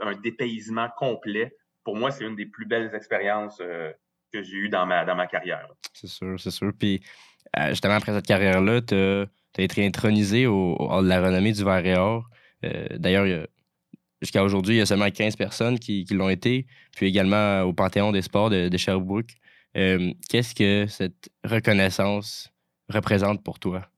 [0.00, 1.54] un dépaysement complet
[1.88, 3.62] pour moi, c'est une des plus belles expériences
[4.30, 5.66] que j'ai eues dans ma, dans ma carrière.
[5.94, 6.70] C'est sûr, c'est sûr.
[6.78, 7.00] Puis
[7.70, 11.86] justement, après cette carrière-là, tu as, été intronisé au, hall de la renommée du Verre
[11.86, 12.28] et Or.
[12.94, 13.46] D'ailleurs,
[14.20, 17.72] jusqu'à aujourd'hui, il y a seulement 15 personnes qui, qui l'ont été, puis également au
[17.72, 19.32] Panthéon des sports de, de Sherbrooke.
[19.72, 22.52] Qu'est-ce que cette reconnaissance
[22.90, 23.88] représente pour toi?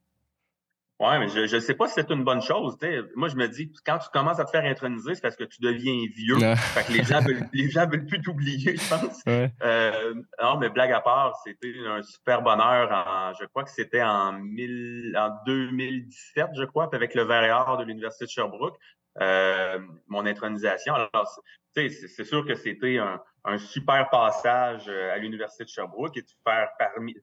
[1.00, 2.76] Oui, mais je ne sais pas si c'est une bonne chose.
[3.16, 5.62] Moi, je me dis, quand tu commences à te faire introniser, c'est parce que tu
[5.62, 6.38] deviens vieux.
[6.56, 9.22] Fait que les gens veulent, les gens veulent plus t'oublier, je pense.
[9.62, 12.90] Euh, non, mais blague à part, c'était un super bonheur.
[12.90, 18.26] En, je crois que c'était en, en 2017, je crois, avec le verre de l'Université
[18.26, 18.76] de Sherbrooke,
[19.20, 20.94] euh, mon intronisation.
[20.94, 21.42] Alors,
[21.74, 26.28] c'est sûr que c'était un, un, super passage euh, à l'Université de Sherbrooke et de
[26.44, 27.14] faire parmi,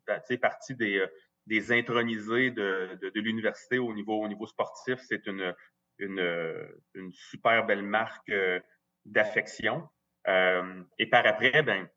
[0.41, 1.05] partie des
[1.47, 4.99] des intronisés de, l'université au niveau, au niveau sportif.
[5.07, 5.53] C'est une,
[5.99, 8.59] une, super belle marque euh,
[9.05, 9.87] d'affection.
[10.27, 11.87] Euh, et par après, ben,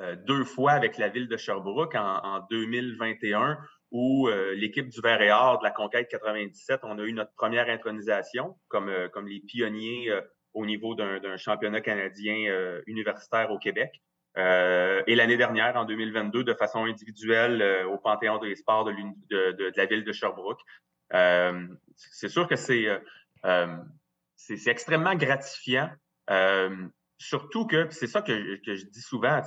[0.00, 3.58] euh, deux fois avec la ville de Sherbrooke en, en 2021,
[3.92, 7.68] où l'équipe du Vert et Or de la Conquête 97, on a eu notre première
[7.68, 8.88] intronisation comme
[9.26, 10.10] les pionniers
[10.54, 14.00] au niveau d'un championnat canadien universitaire au Québec.
[14.38, 18.92] Euh, et l'année dernière, en 2022, de façon individuelle euh, au Panthéon des sports de,
[19.30, 20.60] de, de, la ville de Sherbrooke.
[21.12, 21.66] Euh,
[21.96, 22.88] c'est sûr que c'est
[24.66, 25.90] extrêmement gratifiant.
[27.18, 29.42] surtout que, c'est ça que, je dis souvent,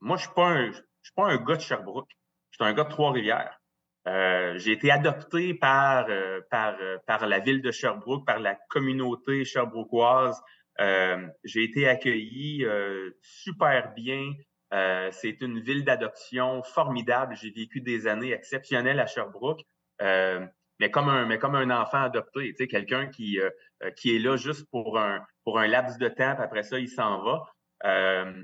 [0.00, 2.10] moi, je ne suis, pas un gars de Sherbrooke.
[2.50, 3.58] Je suis un gars de Trois-Rivières.
[4.06, 6.06] j'ai été adopté par,
[6.50, 10.38] par, par la ville de Sherbrooke, par la communauté sherbrookoise.
[10.80, 14.32] Euh, j'ai été accueilli euh, super bien.
[14.72, 17.36] Euh, c'est une ville d'adoption formidable.
[17.36, 19.62] J'ai vécu des années exceptionnelles à Sherbrooke,
[20.00, 25.98] mais comme un enfant adopté, tu sais, quelqu'un qui est là juste pour un laps
[25.98, 27.42] de temps, puis après ça il s'en va.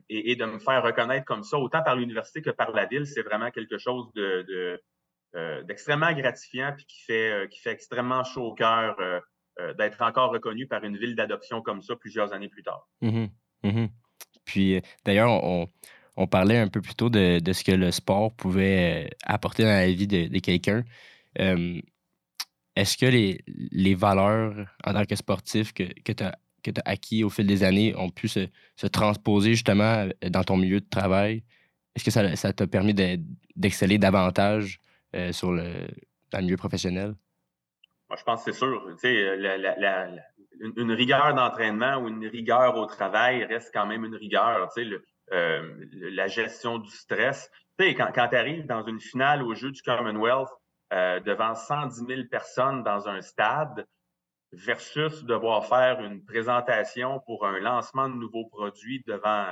[0.08, 3.22] Et, de me faire reconnaître comme ça, autant par l'université que par la ville, c'est
[3.22, 4.82] vraiment quelque chose de, de
[5.64, 8.96] d'extrêmement gratifiant puis qui fait extrêmement chaud au cœur
[9.58, 12.86] euh, d'être encore reconnu par une ville d'adoption comme ça plusieurs années plus tard.
[13.00, 13.24] Mmh
[13.62, 13.86] mmh
[14.44, 19.06] Puis euh, d'ailleurs, on, parlait un peu plus tôt de, ce que le sport pouvait
[19.06, 20.84] euh, apporter dans la vie de, quelqu'un.
[21.38, 24.52] Est-ce que les, valeurs
[24.84, 26.38] en tant que sportif que, tu as,
[26.84, 30.88] acquis au fil des années ont pu se, se, transposer justement dans ton milieu de
[30.88, 31.44] travail?
[31.94, 34.80] Est-ce que ça t'a permis d'exceller davantage
[35.30, 35.86] sur le
[36.34, 37.14] milieu professionnel?
[38.08, 38.86] Moi, je pense que c'est sûr.
[38.92, 40.08] Tu sais, la, la,
[40.60, 44.68] une, rigueur d'entraînement ou une rigueur au travail reste quand même une rigueur.
[44.68, 47.50] Tu sais, le, euh, la gestion du stress.
[47.78, 50.48] Tu sais, quand, quand tu arrives dans une finale au jeu du Commonwealth
[50.92, 53.86] euh, devant 110 000 personnes dans un stade
[54.52, 59.46] versus devoir faire une présentation pour un lancement de nouveaux produits devant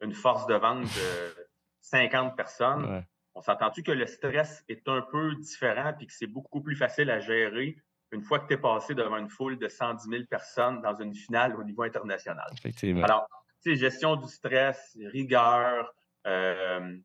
[0.00, 1.46] une force de vente de
[1.80, 6.60] 50 personnes, on s'entend-tu que le stress est un peu différent puis que c'est beaucoup
[6.60, 7.76] plus facile à gérer
[8.12, 11.14] une fois que tu es passé devant une foule de 110 000 personnes dans une
[11.14, 12.46] finale au niveau international.
[12.52, 13.04] Effectivement.
[13.04, 13.26] Alors,
[13.62, 15.92] tu sais, gestion du stress, rigueur,
[16.26, 16.96] euh,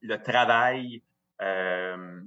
[0.00, 1.02] le travail,
[1.42, 2.20] euh,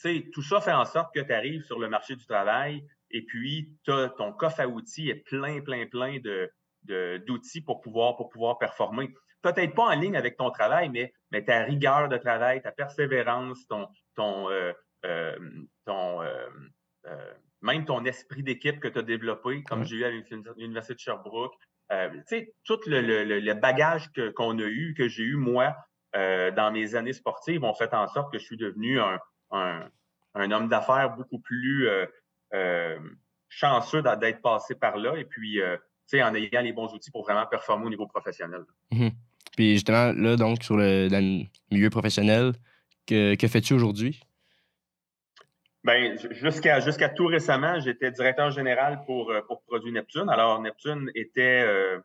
[0.00, 2.86] tu sais, tout ça fait en sorte que tu arrives sur le marché du travail
[3.10, 8.28] et puis ton coffre à outils est plein, plein, plein de, d'outils pour pouvoir, pour
[8.28, 9.12] pouvoir performer.
[9.42, 13.66] Peut-être pas en ligne avec ton travail, mais, mais ta rigueur de travail, ta persévérance,
[13.66, 14.72] ton, ton, euh,
[15.84, 16.22] ton
[17.62, 21.54] même ton esprit d'équipe que tu as développé, comme j'ai eu à l'Université de Sherbrooke.
[21.92, 25.74] Euh, tu sais, tout le, le, bagage qu'on a eu, que j'ai eu moi
[26.14, 29.18] euh, dans mes années sportives, ont fait en sorte que je suis devenu un,
[29.50, 31.88] un, homme d'affaires beaucoup plus
[33.48, 35.16] chanceux d'être passé par là.
[35.16, 38.62] Et puis, tu sais, en ayant les bons outils pour vraiment performer au niveau professionnel.
[38.92, 39.12] Mm-hmm.
[39.56, 42.52] Puis justement, là, donc, sur le, le milieu professionnel,
[43.06, 44.20] que, que fais-tu aujourd'hui?
[45.82, 50.28] Ben, jusqu'à jusqu'à tout récemment, j'étais directeur général pour, euh, pour Produits Neptune.
[50.28, 51.98] Alors, Neptune était euh,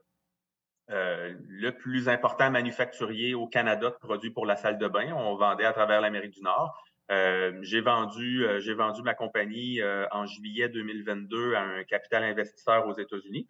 [0.91, 5.11] euh, le plus important manufacturier au Canada de produits pour la salle de bain.
[5.13, 6.73] On vendait à travers l'Amérique du Nord.
[7.09, 13.47] j'ai vendu j'ai vendu ma compagnie en juillet 2022 à un capital investisseur aux États-Unis.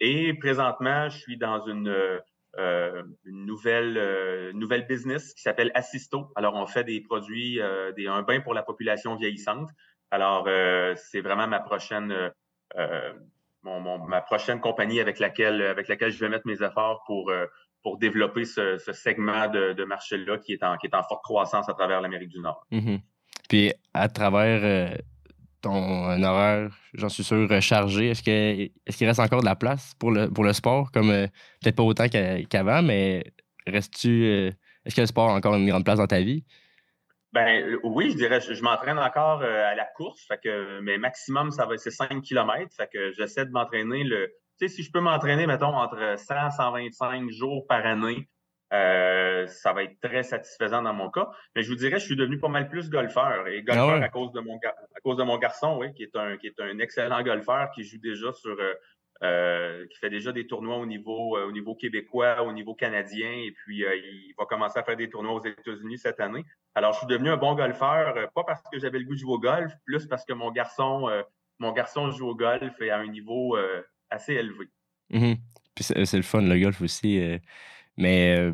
[0.00, 2.20] et présentement, je suis dans une
[2.58, 6.32] euh, une nouvelle, euh, nouvelle business qui s'appelle Assisto.
[6.36, 9.68] Alors, on fait des produits, euh, des, un bain pour la population vieillissante.
[10.10, 10.48] Alors,
[10.96, 12.14] c'est vraiment ma prochaine,
[13.64, 17.32] ma prochaine compagnie avec laquelle, avec laquelle je vais mettre mes efforts pour,
[17.82, 21.68] pour développer ce, segment de, de marché-là qui, est en, qui est en forte croissance
[21.68, 22.64] à travers l'Amérique du Nord.
[22.70, 23.00] Mm-hmm.
[23.48, 24.96] Puis, à travers
[25.66, 28.08] ton un horaire, j'en suis sûr, rechargé.
[28.10, 28.30] Est-ce que
[28.86, 31.26] est-ce qu'il reste encore de la place pour le, pour le sport, comme euh,
[31.62, 33.24] peut-être pas autant qu'a- qu'avant, mais
[33.66, 34.24] restes-tu.
[34.24, 34.50] euh,
[34.84, 36.44] est-ce que le sport a encore une grande place dans ta vie?
[37.32, 40.80] Ben euh, oui, je dirais, je, je m'entraîne encore euh, à la course, fait que
[40.80, 42.74] mais maximum, ça va c'est 5 km.
[42.76, 44.28] Fait que j'essaie de m'entraîner le.
[44.58, 48.28] Tu sais, si je peux m'entraîner, mettons, entre 100 125 jours par année,
[48.72, 51.28] euh, ça va être très satisfaisant dans mon cas.
[51.54, 53.46] Mais je vous dirais, je suis devenu pas mal plus golfeur.
[53.48, 54.04] Et golfeur Ah ouais?
[54.04, 56.48] à cause de mon gar- à cause de mon garçon, oui, qui est un qui
[56.48, 58.74] est un excellent golfeur, qui joue déjà sur euh,
[59.22, 63.52] euh, qui fait déjà des tournois au niveau au niveau québécois, au niveau canadien, et
[63.52, 66.44] puis euh, il va commencer à faire des tournois aux États-Unis cette année.
[66.74, 69.32] Alors, je suis devenu un bon golfeur, pas parce que j'avais le goût de jouer
[69.32, 71.08] au golf, plus parce que mon garçon,
[71.58, 73.56] mon garçon joue au golf et à un niveau
[74.10, 74.68] assez élevé.
[75.08, 75.36] Mhm.
[75.74, 77.18] Puis c'est le fun, le golf aussi.
[77.96, 78.36] Mais.
[78.38, 78.52] euh,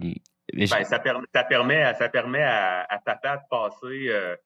[0.54, 4.36] mais Ben, ça, permet, ça permet, à, ça permet à, à de passer euh,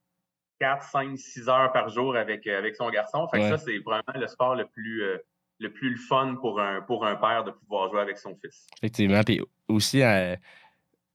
[0.60, 3.26] 4, 5, 6 heures par jour avec, euh, avec son garçon.
[3.28, 3.50] Fait que Ouais.
[3.50, 5.18] ça, c'est vraiment le sport le plus, euh,
[5.58, 8.66] le plus le fun pour un, pour un père de pouvoir jouer avec son fils.
[8.78, 9.22] Effectivement.
[9.22, 10.36] Puis aussi, euh,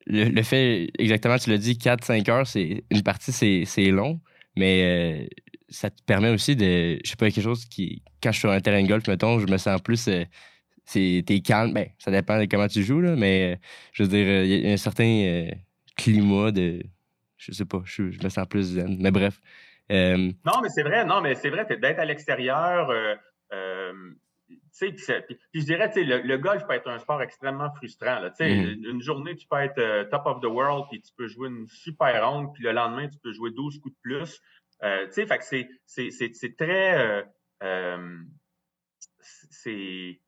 [0.08, 3.32] le, le fait, exactement, tu l'as dit, 4-5 heures, c'est une partie,
[3.66, 4.20] c'est long,
[4.58, 5.30] mais
[5.70, 8.52] ça te permet aussi de, je sais pas, quelque chose qui, quand je suis sur
[8.52, 10.10] un terrain de golf, mettons, je me sens plus,
[10.92, 13.58] t'es calme, ben, ça dépend de comment tu joues, là, mais euh,
[13.94, 15.52] je veux dire, euh, il y a un certain euh,
[15.96, 16.84] climat de,
[17.38, 19.40] je sais pas, je, je me sens plus zen, mais bref.
[19.92, 23.16] Euh, Non, mais c'est vrai, non, mais c'est vrai, d'être à l'extérieur, euh,
[23.54, 23.94] euh,
[24.48, 24.58] tu
[24.98, 28.20] sais, puis puis- je dirais, le, le golf peut être un sport extrêmement frustrant.
[28.20, 28.48] Là, Mhm.
[28.48, 31.50] une, une journée, tu peux être euh, top of the world, puis tu peux jouer
[31.50, 34.42] une super ronde, puis le lendemain, tu peux jouer 12 coups de plus.
[34.84, 35.26] Euh, c'est,
[36.58, 37.24] très, euh,
[37.64, 38.18] euh,
[39.20, 40.20] c'est,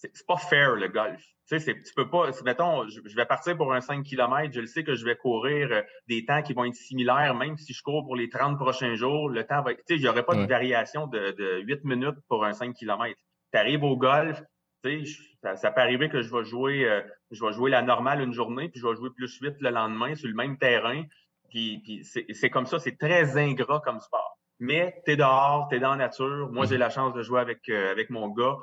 [0.00, 1.22] c'est pas fair le golf.
[1.48, 2.30] Tu sais, tu peux pas.
[2.44, 5.16] Mettons, je, je vais partir pour un 5 km, je le sais que je vais
[5.16, 8.58] courir euh, des temps qui vont être similaires, même si je cours pour les 30
[8.58, 9.78] prochains jours, le temps va être.
[9.78, 10.44] Tu sais, il n'y aurait pas Ouais.
[10.44, 13.14] de variation de, de 8 minutes pour un 5 km.
[13.52, 14.42] Tu arrives au golf,
[14.84, 17.82] tu sais, ça, ça peut arriver que je vais jouer euh, je vais jouer la
[17.82, 21.02] normale une journée, puis je vais jouer plus vite le lendemain sur le même terrain.
[21.50, 24.36] Puis, puis c'est comme ça, c'est très ingrat comme sport.
[24.60, 26.50] Mais tu es dehors, tu es dans la nature.
[26.52, 28.56] Moi, j'ai la chance de jouer avec, euh, avec mon gars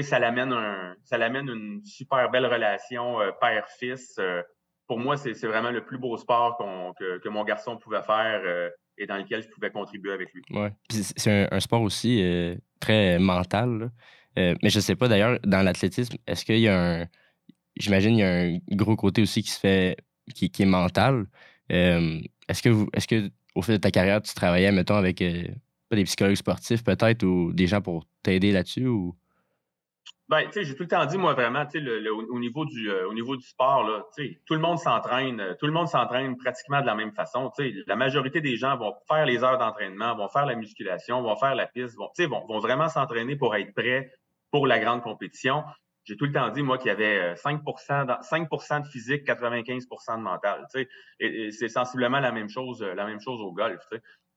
[0.00, 4.16] ça l'amène un, ça l'amène une super belle relation euh, père-fils.
[4.18, 4.42] Euh,
[4.86, 6.56] pour moi, c'est vraiment le plus beau sport
[6.98, 10.42] que, que mon garçon pouvait faire euh, et dans lequel je pouvais contribuer avec lui.
[10.90, 12.22] C'est- un, sport aussi
[12.80, 13.90] très mental.
[14.36, 17.06] mais je sais pas d'ailleurs, dans l'athlétisme, est-ce qu'il y a un.
[17.76, 19.96] J'imagine qu'il y a un gros côté aussi qui se fait.
[20.34, 21.26] qui, qui est mental.
[21.70, 22.88] Est-ce que vous.
[22.92, 27.22] Est-ce que au fil de ta carrière, tu travaillais, mettons, avec des psychologues sportifs peut-être
[27.22, 29.16] ou des gens pour t'aider là-dessus ou?
[30.28, 33.06] Ben, j'ai tout le temps dit, moi, vraiment, le, le- au, au niveau du, euh,
[33.08, 34.04] au niveau du sport, là,
[34.46, 37.50] tout le monde s'entraîne, euh, tout le monde s'entraîne pratiquement de la même façon.
[37.86, 41.54] La majorité des gens vont faire les heures d'entraînement, vont faire la musculation, vont faire
[41.54, 44.12] la piste, vont, vont, vont vraiment s'entraîner pour être prêts
[44.50, 45.64] pour la grande compétition.
[46.04, 47.60] J'ai tout le temps dit, moi, qu'il y avait euh, 5
[48.06, 50.66] dans- 5 de physique, 95% de mental.
[50.74, 50.88] Et,
[51.20, 53.82] et c'est sensiblement la même chose, euh, la même chose au golf.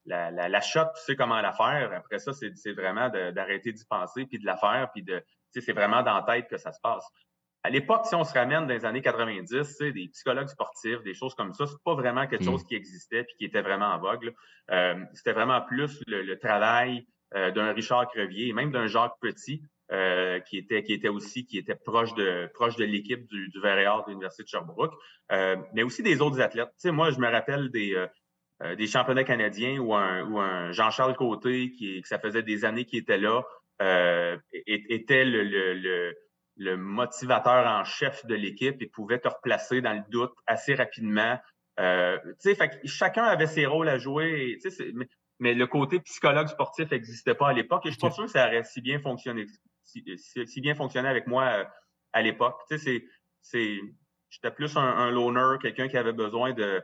[0.05, 1.91] La, la, la shot, tu sais comment la faire.
[1.93, 5.61] Après ça, c'est vraiment d'arrêter d'y penser, puis de la faire, puis de, tu sais,
[5.61, 7.05] c'est vraiment dans la tête que ça se passe.
[7.63, 11.01] À l'époque, si on se ramène dans les années 90, tu sais, des psychologues sportifs,
[11.01, 12.51] des choses comme ça, c'est pas vraiment quelque Mm.
[12.51, 14.31] chose qui existait puis qui était vraiment en vogue.
[14.69, 19.17] Euh, C'était vraiment plus le, le travail euh, d'un Richard Crevier et même d'un Jacques
[19.19, 23.49] Petit, euh, qui était qui était aussi qui était proche de proche de l'équipe du,
[23.49, 24.93] du de l'Université de Sherbrooke,
[25.73, 26.69] mais aussi des autres athlètes.
[26.69, 27.95] Tu sais, moi, je me rappelle des
[28.63, 32.65] euh, des championnats canadiens ou un, ou un Jean-Charles Côté, qui, que ça faisait des
[32.65, 33.43] années qu'il était là,
[33.81, 36.15] euh, était le, le, le,
[36.57, 41.37] le motivateur en chef de l'équipe et pouvait te replacer dans le doute assez rapidement.
[41.79, 44.57] Euh, tu sais, fait chacun avait ses rôles à jouer.
[44.63, 45.07] et, mais,
[45.39, 48.31] mais le côté psychologue sportif n'existait pas à l'époque et je suis pas sûr que
[48.31, 49.45] ça aurait si bien fonctionné,
[49.83, 51.65] si, si- bien fonctionné avec moi euh,
[52.13, 52.55] à l'époque.
[52.69, 53.05] Tu sais, c'est,
[53.41, 53.79] c'est,
[54.29, 56.81] j'étais plus un, un loner, quelqu'un qui avait besoin de,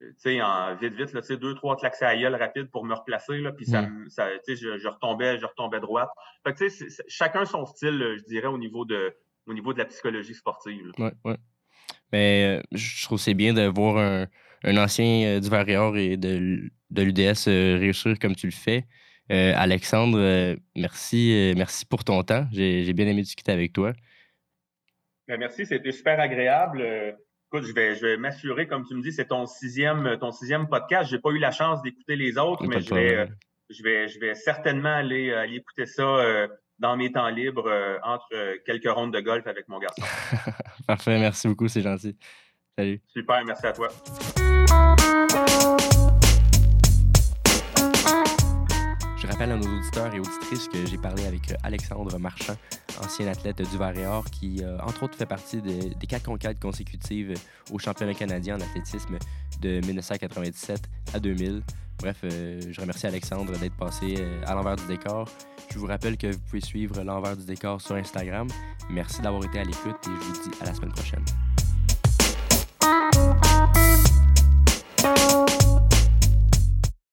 [0.00, 2.84] tu sais, en vite, vite, là, tu sais, deux, trois claques à gueule rapides pour
[2.84, 6.10] me replacer, là, puis ça, sais, je, je retombais, je retombais droite.
[6.44, 6.68] Fait que,
[7.08, 9.14] chacun son style, euh, je dirais, au niveau de,
[9.46, 10.92] au niveau de la psychologie sportive.
[10.98, 11.06] là.
[11.06, 11.36] Ouais, ouais.
[12.12, 14.26] Mais euh, je trouve que c'est bien de voir un,
[14.64, 18.84] un ancien euh, du Varior et de, de l'UDS euh, réussir comme tu le fais.
[19.32, 22.46] Euh, Alexandre, euh, merci, euh, merci pour ton temps.
[22.52, 23.92] J'ai j'ai bien aimé discuter avec toi.
[25.26, 27.16] Ben, merci, c'était super agréable.
[27.54, 30.32] Euh, écoute, je vais, je vais m'assurer, comme tu me dis, c'est ton sixième, ton
[30.32, 31.10] sixième podcast.
[31.10, 33.26] J'ai pas eu la chance d'écouter les autres, mais je vais, euh,
[33.70, 37.68] je vais, je vais certainement aller, euh, aller écouter ça euh, dans mes temps libres
[37.68, 40.02] euh, entre euh, quelques rondes de golf avec mon garçon.
[40.86, 42.16] Parfait, merci beaucoup, c'est gentil.
[42.78, 43.00] Salut.
[43.06, 43.88] Super, merci à toi.
[49.26, 52.54] Je rappelle à nos auditeurs et auditrices que j'ai parlé avec euh, Alexandre Marchand,
[53.02, 57.34] ancien athlète du Varéor, qui, euh, entre autres, fait partie des quatre conquêtes consécutives
[57.72, 59.18] au championnat canadien en athlétisme
[59.60, 60.80] de 1997
[61.12, 61.62] à 2000.
[61.98, 65.28] Bref, euh, je remercie Alexandre d'être passé euh, à l'envers du décor.
[65.72, 68.48] Je vous rappelle que vous pouvez suivre l'envers du décor sur Instagram.
[68.90, 71.24] Merci d'avoir été à l'écoute et je vous dis à la semaine prochaine.